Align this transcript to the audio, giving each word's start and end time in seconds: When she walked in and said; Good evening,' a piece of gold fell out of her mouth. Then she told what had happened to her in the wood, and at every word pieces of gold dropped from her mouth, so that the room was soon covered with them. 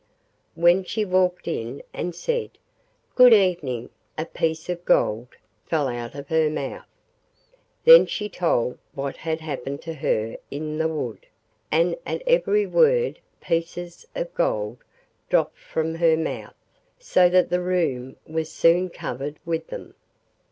When 0.55 0.83
she 0.83 1.05
walked 1.05 1.47
in 1.47 1.83
and 1.93 2.15
said; 2.15 2.49
Good 3.13 3.35
evening,' 3.35 3.91
a 4.17 4.25
piece 4.25 4.67
of 4.67 4.83
gold 4.83 5.27
fell 5.67 5.87
out 5.87 6.15
of 6.15 6.27
her 6.29 6.49
mouth. 6.49 6.87
Then 7.85 8.07
she 8.07 8.27
told 8.27 8.79
what 8.95 9.15
had 9.17 9.41
happened 9.41 9.83
to 9.83 9.93
her 9.93 10.37
in 10.49 10.79
the 10.79 10.87
wood, 10.87 11.27
and 11.71 11.95
at 12.03 12.23
every 12.25 12.65
word 12.65 13.19
pieces 13.41 14.07
of 14.15 14.33
gold 14.33 14.79
dropped 15.29 15.59
from 15.59 15.93
her 15.93 16.17
mouth, 16.17 16.55
so 16.97 17.29
that 17.29 17.51
the 17.51 17.61
room 17.61 18.15
was 18.25 18.51
soon 18.51 18.89
covered 18.89 19.37
with 19.45 19.67
them. 19.67 19.93